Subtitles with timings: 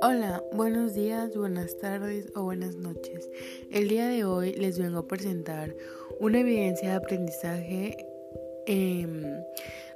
[0.00, 3.28] Hola, buenos días, buenas tardes o buenas noches.
[3.70, 5.74] El día de hoy les vengo a presentar
[6.20, 8.06] una evidencia de aprendizaje
[8.66, 9.22] em,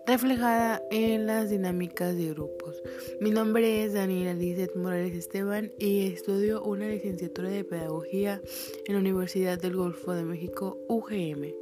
[0.06, 2.82] reflejada en las dinámicas de grupos.
[3.20, 8.42] Mi nombre es Daniela Lizeth Morales Esteban y estudio una licenciatura de Pedagogía
[8.86, 11.54] en la Universidad del Golfo de México, UGM.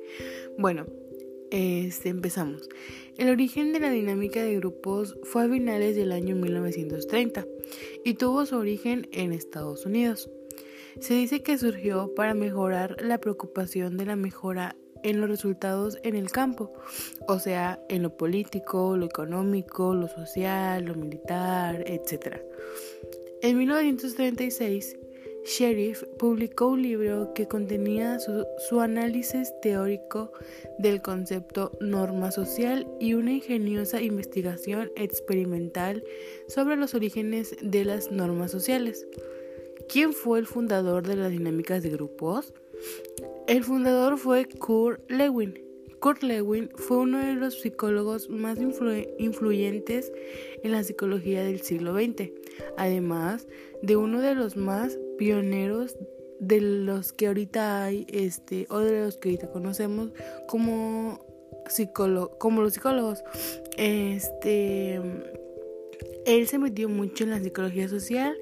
[0.59, 0.87] Bueno,
[1.55, 2.69] este, empezamos.
[3.17, 7.47] El origen de la dinámica de grupos fue a finales del año 1930
[8.05, 10.29] y tuvo su origen en Estados Unidos.
[10.99, 14.75] Se dice que surgió para mejorar la preocupación de la mejora
[15.05, 16.73] en los resultados en el campo,
[17.29, 22.39] o sea, en lo político, lo económico, lo social, lo militar, etc.
[23.43, 24.97] En 1936,
[25.45, 30.33] Sheriff publicó un libro que contenía su, análisis teórico
[30.79, 36.03] del concepto norma social y una ingeniosa investigación experimental
[36.49, 39.07] sobre los orígenes de las normas sociales.
[39.89, 42.55] ¿Quién fue el fundador de las dinámicas de grupos?
[43.47, 45.64] El fundador fue Kurt Lewin.
[46.05, 50.13] Kurt Lewin fue uno de los psicólogos más influyentes
[50.63, 52.31] en la psicología del siglo XX,
[52.77, 53.49] además
[53.81, 55.97] de uno de los más pioneros
[56.41, 60.13] de los que ahorita hay, este, o de los que ahorita conocemos
[60.47, 61.25] como
[62.39, 63.25] como los psicólogos.
[63.79, 65.01] Este,
[66.27, 68.37] él se metió mucho en la psicología social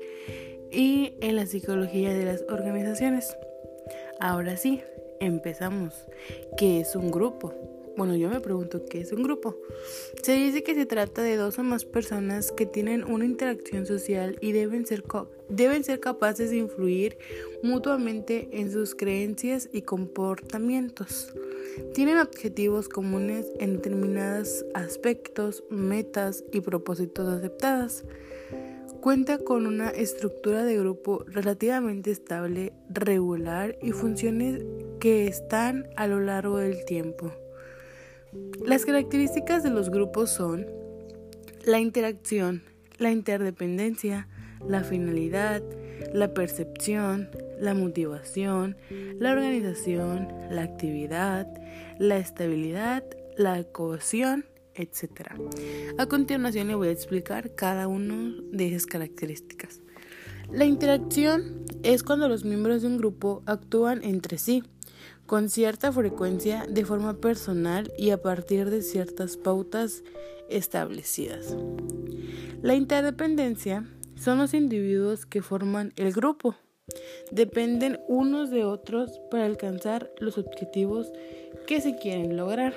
[0.73, 3.37] y en la psicología de las organizaciones.
[4.19, 4.83] Ahora sí,
[5.25, 5.95] empezamos.
[6.57, 7.55] ¿Qué es un grupo?
[7.97, 9.57] Bueno, yo me pregunto qué es un grupo.
[10.23, 14.39] Se dice que se trata de dos o más personas que tienen una interacción social
[14.41, 15.05] y deben ser,
[15.51, 17.19] deben ser capaces de influir
[17.63, 21.35] mutuamente en sus creencias y comportamientos.
[21.93, 28.05] Tienen objetivos comunes en determinados aspectos, metas y propósitos aceptadas.
[29.01, 34.65] Cuenta con una estructura de grupo relativamente estable, regular y funciones
[35.03, 37.33] que están a lo largo del tiempo.
[38.65, 40.65] Las características de los grupos son
[41.65, 42.63] la interacción,
[42.99, 44.29] la interdependencia,
[44.65, 45.61] la finalidad,
[46.13, 48.77] la percepción, la motivación,
[49.19, 51.49] la organización, la actividad,
[51.99, 53.03] la estabilidad,
[53.37, 54.45] la cohesión,
[54.77, 55.33] etc.
[55.99, 59.81] A continuación le voy a explicar cada una de esas características.
[60.53, 64.63] La interacción es cuando los miembros de un grupo actúan entre sí
[65.25, 70.03] con cierta frecuencia de forma personal y a partir de ciertas pautas
[70.51, 71.57] establecidas.
[72.61, 76.55] La interdependencia son los individuos que forman el grupo.
[77.31, 81.11] Dependen unos de otros para alcanzar los objetivos
[81.67, 82.75] que se quieren lograr.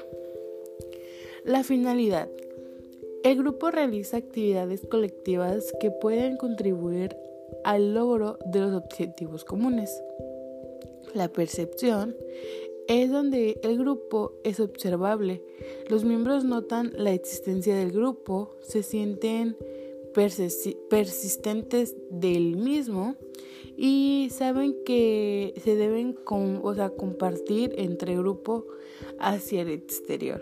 [1.43, 2.29] La finalidad.
[3.25, 7.17] El grupo realiza actividades colectivas que pueden contribuir
[7.63, 10.01] al logro de los objetivos comunes.
[11.13, 12.15] La percepción
[12.87, 15.41] es donde el grupo es observable.
[15.89, 19.57] Los miembros notan la existencia del grupo, se sienten
[20.89, 23.15] persistentes del mismo
[23.77, 28.65] y saben que se deben compartir entre grupo
[29.19, 30.41] hacia el exterior.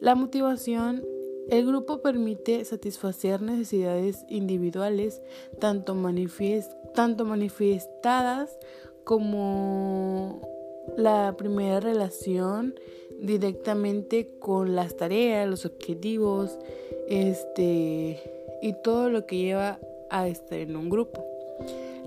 [0.00, 1.04] La motivación
[1.50, 5.22] el grupo permite satisfacer necesidades individuales
[5.58, 8.58] tanto, manifestadas
[9.04, 10.42] como
[10.96, 12.78] la primera relación
[13.20, 16.58] directamente con las tareas, los objetivos,
[17.08, 18.20] este
[18.60, 19.78] y todo lo que lleva
[20.10, 21.24] a estar en un grupo.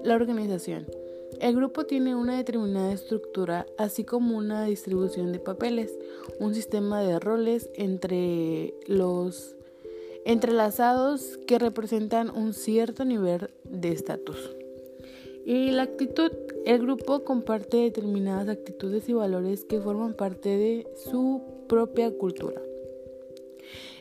[0.03, 1.00] La organización.
[1.39, 5.97] El grupo tiene una determinada estructura, así como una distribución de papeles,
[6.39, 9.55] un sistema de roles entre los
[10.25, 14.51] entrelazados que representan un cierto nivel de estatus.
[15.45, 16.31] Y la actitud,
[16.65, 22.61] el grupo comparte determinadas actitudes y valores que forman parte de su propia cultura.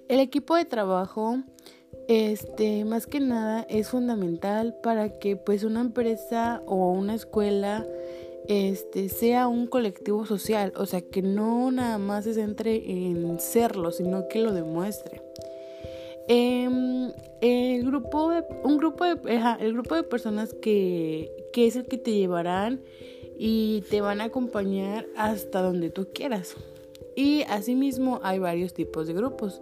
[0.08, 1.38] El equipo de trabajo,
[2.08, 7.86] este, más que nada, es fundamental para que pues una empresa o una escuela
[8.48, 13.92] este, sea un colectivo social, o sea, que no nada más se centre en serlo,
[13.92, 15.22] sino que lo demuestre.
[16.26, 18.30] Em, el grupo
[18.62, 22.80] un grupo de, el grupo de personas que, que es el que te llevarán
[23.38, 26.56] y te van a acompañar hasta donde tú quieras.
[27.16, 29.60] Y asimismo hay varios tipos de grupos,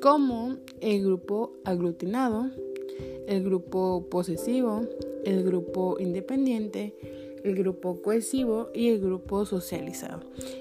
[0.00, 2.50] como el grupo aglutinado,
[3.26, 4.82] el grupo posesivo,
[5.24, 6.94] el grupo independiente,
[7.44, 10.20] el grupo cohesivo y el grupo socializado.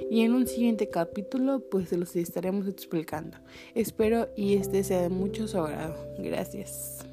[0.09, 3.37] Y en un siguiente capítulo pues se los estaremos explicando.
[3.75, 5.95] Espero y este sea de mucho su agrado.
[6.17, 7.05] Gracias.